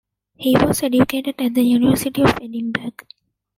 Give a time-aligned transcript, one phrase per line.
[0.33, 2.93] He was educated at the University of Edinburgh.